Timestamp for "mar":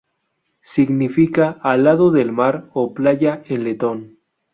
2.31-2.65